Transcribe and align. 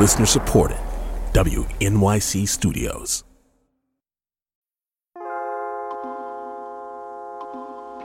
Listener 0.00 0.24
supported. 0.24 0.78
WNYC 1.34 2.48
Studios. 2.48 3.22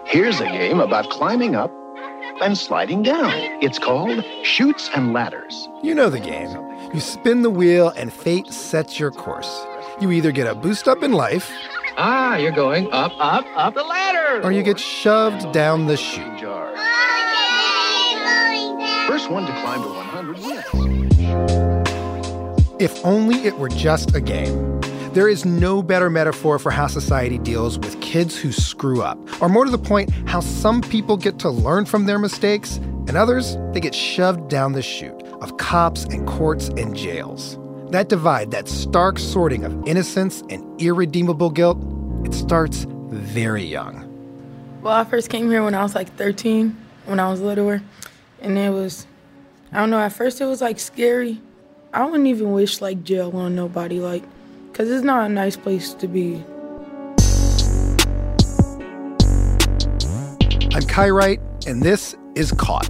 Here's 0.06 0.42
a 0.42 0.46
game 0.46 0.82
about 0.82 1.10
climbing 1.10 1.56
up 1.56 1.72
and 2.42 2.58
sliding 2.58 3.02
down. 3.02 3.32
It's 3.64 3.80
called 3.80 4.26
Chutes 4.44 4.90
and 4.94 5.14
Ladders. 5.14 5.70
You 5.84 5.96
know 5.96 6.10
the 6.10 6.20
game. 6.20 6.50
You 6.94 7.00
spin 7.00 7.44
the 7.44 7.50
wheel 7.50 7.94
and 7.96 8.12
fate 8.12 8.48
sets 8.48 9.00
your 9.00 9.12
course. 9.12 9.66
You 10.02 10.12
either 10.12 10.34
get 10.34 10.48
a 10.48 10.54
boost 10.54 10.90
up 10.90 11.02
in 11.02 11.14
life. 11.14 11.50
Ah, 11.96 12.36
you're 12.36 12.52
going 12.52 12.92
up, 12.92 13.14
up, 13.20 13.46
up 13.56 13.74
the 13.74 13.84
ladder. 13.84 14.44
Or 14.46 14.52
you 14.52 14.64
get 14.64 14.82
shoved 14.82 15.54
down 15.54 15.88
the 15.88 15.96
chute. 15.96 16.42
First 19.26 19.34
one 19.34 19.46
to 19.48 19.54
climb 19.54 19.82
to 19.82 19.88
100 19.90 20.38
wins. 20.38 20.64
If 22.80 23.04
only 23.04 23.38
it 23.38 23.58
were 23.58 23.70
just 23.70 24.14
a 24.14 24.22
game. 24.22 24.80
There 25.14 25.28
is 25.28 25.46
no 25.46 25.82
better 25.82 26.12
metaphor 26.12 26.60
for 26.60 26.70
how 26.70 26.86
society 26.86 27.40
deals 27.40 27.80
with 27.80 28.00
kids 28.02 28.38
who 28.38 28.52
screw 28.52 29.02
up, 29.02 29.18
or 29.42 29.50
more 29.50 29.66
to 29.66 29.72
the 29.72 29.80
point, 29.80 30.12
how 30.28 30.42
some 30.42 30.80
people 30.80 31.18
get 31.18 31.40
to 31.40 31.50
learn 31.50 31.86
from 31.86 32.06
their 32.06 32.20
mistakes, 32.20 32.76
and 33.08 33.18
others, 33.18 33.58
they 33.74 33.80
get 33.80 33.96
shoved 33.96 34.48
down 34.48 34.74
the 34.74 34.84
chute 34.84 35.20
of 35.42 35.58
cops 35.58 36.04
and 36.04 36.28
courts 36.28 36.68
and 36.78 36.96
jails. 36.96 37.58
That 37.90 38.10
divide, 38.10 38.52
that 38.52 38.68
stark 38.68 39.18
sorting 39.18 39.64
of 39.64 39.88
innocence 39.88 40.44
and 40.52 40.80
irredeemable 40.80 41.50
guilt, 41.50 41.80
it 42.26 42.36
starts 42.36 42.86
very 43.10 43.64
young. 43.64 44.08
Well, 44.84 44.94
I 44.94 45.04
first 45.04 45.32
came 45.32 45.50
here 45.50 45.64
when 45.64 45.74
I 45.74 45.82
was 45.82 45.96
like 45.96 46.16
13, 46.16 46.78
when 47.06 47.20
I 47.20 47.32
was 47.32 47.42
littler, 47.42 47.82
and 48.40 48.56
it 48.60 48.70
was, 48.70 49.08
I 49.76 49.80
don't 49.80 49.90
know, 49.90 50.00
at 50.00 50.14
first 50.14 50.40
it 50.40 50.46
was 50.46 50.62
like 50.62 50.80
scary. 50.80 51.42
I 51.94 52.06
wouldn't 52.06 52.28
even 52.28 52.54
wish 52.54 52.80
like 52.80 53.04
jail 53.04 53.36
on 53.36 53.58
nobody, 53.58 54.00
like, 54.00 54.24
because 54.72 54.90
it's 54.90 55.04
not 55.04 55.26
a 55.26 55.34
nice 55.34 55.58
place 55.58 55.94
to 55.96 56.08
be. 56.08 56.46
I'm 60.74 60.84
Kai 60.84 61.10
Wright, 61.10 61.42
and 61.68 61.84
this 61.84 62.16
is 62.36 62.54
Caught. 62.54 62.90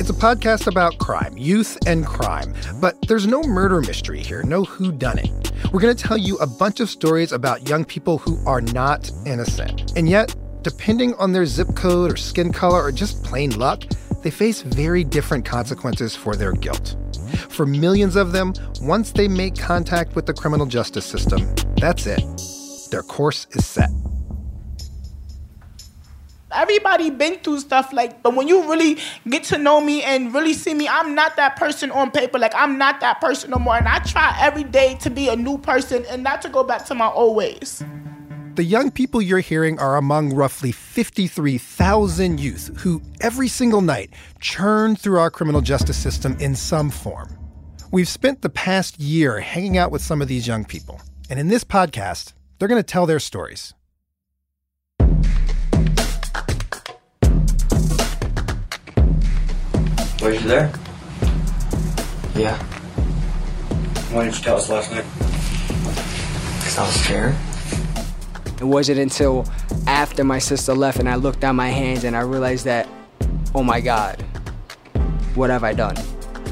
It's 0.00 0.08
a 0.08 0.14
podcast 0.14 0.66
about 0.66 0.96
crime, 0.96 1.36
youth 1.36 1.76
and 1.86 2.06
crime, 2.06 2.54
but 2.80 2.96
there's 3.06 3.26
no 3.26 3.42
murder 3.42 3.82
mystery 3.82 4.22
here, 4.22 4.42
no 4.44 4.64
who 4.64 4.92
done 4.92 5.18
it. 5.18 5.52
We're 5.74 5.80
going 5.80 5.94
to 5.94 6.02
tell 6.02 6.16
you 6.16 6.38
a 6.38 6.46
bunch 6.46 6.80
of 6.80 6.88
stories 6.88 7.32
about 7.32 7.68
young 7.68 7.84
people 7.84 8.16
who 8.16 8.38
are 8.46 8.62
not 8.62 9.10
innocent. 9.26 9.92
And 9.94 10.08
yet, 10.08 10.34
depending 10.62 11.12
on 11.16 11.32
their 11.32 11.44
zip 11.44 11.76
code 11.76 12.12
or 12.12 12.16
skin 12.16 12.50
color 12.50 12.82
or 12.82 12.92
just 12.92 13.22
plain 13.22 13.58
luck, 13.58 13.84
they 14.22 14.30
face 14.30 14.62
very 14.62 15.04
different 15.04 15.44
consequences 15.44 16.14
for 16.14 16.36
their 16.36 16.52
guilt. 16.52 16.96
For 17.48 17.66
millions 17.66 18.16
of 18.16 18.32
them, 18.32 18.54
once 18.80 19.12
they 19.12 19.28
make 19.28 19.56
contact 19.56 20.14
with 20.14 20.26
the 20.26 20.34
criminal 20.34 20.66
justice 20.66 21.04
system, 21.04 21.54
that's 21.76 22.06
it. 22.06 22.22
Their 22.90 23.02
course 23.02 23.46
is 23.52 23.64
set. 23.64 23.90
Everybody 26.54 27.08
been 27.08 27.36
through 27.38 27.60
stuff 27.60 27.94
like, 27.94 28.22
but 28.22 28.34
when 28.34 28.46
you 28.46 28.68
really 28.70 28.98
get 29.26 29.44
to 29.44 29.58
know 29.58 29.80
me 29.80 30.02
and 30.02 30.34
really 30.34 30.52
see 30.52 30.74
me, 30.74 30.86
I'm 30.86 31.14
not 31.14 31.36
that 31.36 31.56
person 31.56 31.90
on 31.90 32.10
paper. 32.10 32.38
Like 32.38 32.52
I'm 32.54 32.76
not 32.76 33.00
that 33.00 33.22
person 33.22 33.50
no 33.50 33.56
more. 33.56 33.76
And 33.76 33.88
I 33.88 34.00
try 34.00 34.36
every 34.38 34.64
day 34.64 34.96
to 34.96 35.08
be 35.08 35.30
a 35.30 35.36
new 35.36 35.56
person 35.56 36.04
and 36.10 36.22
not 36.22 36.42
to 36.42 36.50
go 36.50 36.62
back 36.62 36.84
to 36.86 36.94
my 36.94 37.08
old 37.08 37.36
ways. 37.36 37.82
The 38.54 38.64
young 38.64 38.90
people 38.90 39.22
you're 39.22 39.40
hearing 39.40 39.78
are 39.78 39.96
among 39.96 40.34
roughly 40.34 40.72
53,000 40.72 42.38
youth 42.38 42.70
who, 42.80 43.00
every 43.22 43.48
single 43.48 43.80
night, 43.80 44.10
churn 44.40 44.94
through 44.94 45.18
our 45.20 45.30
criminal 45.30 45.62
justice 45.62 45.96
system 45.96 46.36
in 46.38 46.54
some 46.54 46.90
form. 46.90 47.34
We've 47.92 48.06
spent 48.06 48.42
the 48.42 48.50
past 48.50 49.00
year 49.00 49.40
hanging 49.40 49.78
out 49.78 49.90
with 49.90 50.02
some 50.02 50.20
of 50.20 50.28
these 50.28 50.46
young 50.46 50.66
people, 50.66 51.00
and 51.30 51.40
in 51.40 51.48
this 51.48 51.64
podcast, 51.64 52.34
they're 52.58 52.68
going 52.68 52.78
to 52.78 52.82
tell 52.82 53.06
their 53.06 53.20
stories. 53.20 53.72
Were 60.20 60.32
you 60.34 60.40
there? 60.40 60.70
Yeah. 62.34 62.62
Why 64.12 64.24
didn't 64.24 64.36
you 64.36 64.44
tell 64.44 64.56
us 64.56 64.68
last 64.68 64.90
night? 64.92 65.06
Because 66.58 66.76
I 66.76 66.82
was 66.82 67.00
scared. 67.00 67.34
It 68.62 68.68
wasn't 68.68 69.00
until 69.00 69.44
after 69.88 70.22
my 70.22 70.38
sister 70.38 70.72
left 70.72 71.00
and 71.00 71.08
I 71.08 71.16
looked 71.16 71.42
at 71.42 71.50
my 71.50 71.68
hands 71.68 72.04
and 72.04 72.14
I 72.14 72.20
realized 72.20 72.64
that, 72.66 72.88
oh 73.56 73.64
my 73.64 73.80
God, 73.80 74.22
what 75.34 75.50
have 75.50 75.64
I 75.64 75.72
done? 75.72 75.96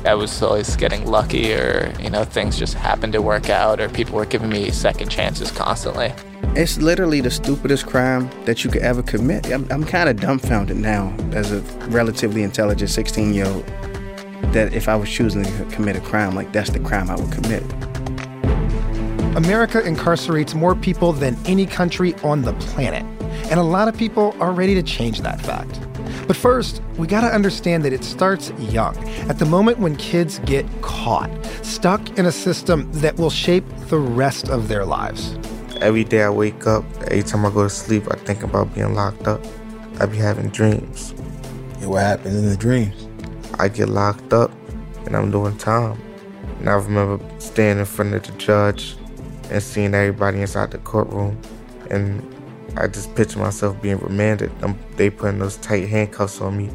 I 0.05 0.15
was 0.15 0.43
always 0.43 0.75
getting 0.75 1.07
lucky, 1.07 1.55
or, 1.55 1.95
you 2.01 2.11
know, 2.11 2.25
things 2.25 2.59
just 2.59 2.75
happened 2.75 3.13
to 3.13 3.23
work 3.23 3.49
out, 3.49 3.79
or 3.79 3.89
people 3.89 4.17
were 4.17 4.27
giving 4.27 4.49
me 4.49 4.73
second 4.73 5.09
chances 5.09 5.53
constantly. 5.53 6.13
It's 6.57 6.79
literally 6.79 7.21
the 7.21 7.31
stupidest 7.31 7.87
crime 7.87 8.29
that 8.45 8.65
you 8.65 8.71
could 8.71 8.83
ever 8.83 9.05
commit. 9.05 9.47
I'm, 9.53 9.71
I'm 9.71 9.85
kind 9.85 10.09
of 10.09 10.17
dumbfounded 10.17 10.79
now 10.79 11.15
as 11.31 11.53
a 11.53 11.61
relatively 11.91 12.43
intelligent 12.43 12.91
16 12.91 13.33
year 13.33 13.47
old 13.47 13.65
that 14.53 14.75
if 14.75 14.89
I 14.89 14.97
was 14.97 15.09
choosing 15.09 15.45
to 15.45 15.65
commit 15.67 15.95
a 15.95 16.01
crime, 16.01 16.35
like 16.35 16.51
that's 16.51 16.71
the 16.71 16.81
crime 16.81 17.09
I 17.09 17.15
would 17.15 17.31
commit. 17.31 17.63
America 19.37 19.81
incarcerates 19.81 20.57
more 20.57 20.75
people 20.75 21.13
than 21.13 21.39
any 21.47 21.65
country 21.65 22.15
on 22.25 22.43
the 22.43 22.53
planet, 22.55 23.05
and 23.49 23.61
a 23.61 23.63
lot 23.63 23.87
of 23.87 23.97
people 23.97 24.35
are 24.41 24.51
ready 24.51 24.75
to 24.75 24.83
change 24.83 25.21
that 25.21 25.41
fact. 25.41 25.81
But 26.27 26.35
first, 26.35 26.83
we 26.97 27.07
gotta 27.07 27.29
understand 27.29 27.85
that 27.85 27.93
it 27.93 28.03
starts 28.03 28.51
young, 28.59 28.97
at 29.29 29.39
the 29.39 29.45
moment 29.45 29.79
when 29.79 29.95
kids 29.95 30.41
get 30.41 30.67
caught, 30.83 31.31
stuck 31.63 32.19
in 32.19 32.27
a 32.27 32.33
system 32.33 32.91
that 32.93 33.17
will 33.19 33.31
shape 33.31 33.65
the 33.87 33.99
rest 33.99 34.49
of 34.49 34.67
their 34.67 34.85
lives. 34.85 35.39
Every 35.81 36.03
day 36.03 36.25
I 36.25 36.31
wake 36.31 36.67
up, 36.67 36.85
every 37.03 37.23
time 37.23 37.47
I 37.47 37.51
go 37.51 37.63
to 37.63 37.71
sleep, 37.71 38.09
I 38.11 38.17
think 38.17 38.43
about 38.43 38.75
being 38.75 38.95
locked 38.95 39.29
up. 39.29 39.41
I 40.01 40.07
be 40.07 40.17
having 40.17 40.49
dreams. 40.49 41.13
And 41.81 41.89
what 41.89 42.03
happens 42.03 42.35
in 42.35 42.47
the 42.47 42.57
dreams? 42.57 43.07
I 43.61 43.69
get 43.69 43.89
locked 43.89 44.33
up 44.33 44.51
and 45.07 45.17
I'm 45.17 45.31
doing 45.31 45.57
time. 45.57 46.01
And 46.59 46.69
I 46.69 46.75
remember 46.75 47.25
standing 47.39 47.81
in 47.81 47.87
front 47.87 48.13
of 48.15 48.25
the 48.25 48.33
judge 48.33 48.97
and 49.51 49.63
seeing 49.63 49.95
everybody 49.95 50.41
inside 50.41 50.71
the 50.71 50.79
courtroom. 50.79 51.41
And 51.91 52.25
I 52.77 52.87
just 52.87 53.15
picture 53.15 53.39
myself 53.39 53.81
being 53.83 53.99
remanded. 53.99 54.53
Um, 54.63 54.79
they 54.97 55.11
putting 55.11 55.41
those 55.41 55.57
tight 55.57 55.89
handcuffs 55.89 56.41
on 56.41 56.57
me 56.57 56.71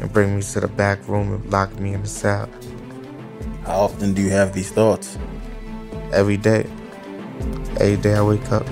and 0.00 0.12
bring 0.12 0.36
me 0.36 0.42
to 0.42 0.60
the 0.60 0.68
back 0.68 1.06
room 1.08 1.32
and 1.34 1.50
lock 1.50 1.78
me 1.78 1.94
in 1.94 2.02
the 2.02 2.08
cell. 2.08 2.48
How 3.64 3.80
often 3.80 4.14
do 4.14 4.22
you 4.22 4.30
have 4.30 4.52
these 4.52 4.70
thoughts? 4.70 5.18
Every 6.12 6.36
day. 6.36 6.66
Every 7.80 7.96
day 7.96 8.14
I 8.14 8.22
wake 8.22 8.50
up. 8.52 8.66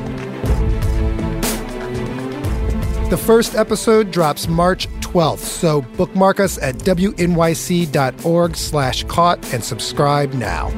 The 3.10 3.16
first 3.16 3.56
episode 3.56 4.12
drops 4.12 4.46
March 4.46 4.88
12th, 5.00 5.38
so 5.38 5.82
bookmark 5.82 6.38
us 6.38 6.58
at 6.58 6.76
wnyc.org 6.76 8.56
slash 8.56 9.04
caught 9.04 9.52
and 9.52 9.64
subscribe 9.64 10.32
now. 10.34 10.68